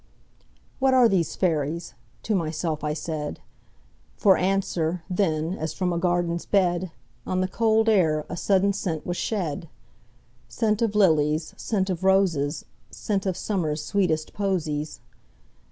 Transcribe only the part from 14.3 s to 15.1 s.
posies.